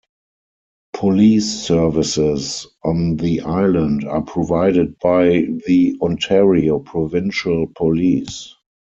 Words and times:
Police 0.93 1.45
services 1.63 2.65
on 2.83 3.17
the 3.17 3.41
island 3.41 4.03
are 4.03 4.23
provided 4.23 4.97
by 4.97 5.45
the 5.67 5.95
Ontario 6.01 6.79
Provincial 6.79 7.67
Police. 7.75 8.55